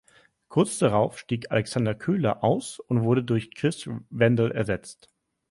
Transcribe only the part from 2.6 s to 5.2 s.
und wurde durch Chris Wendel ersetzt.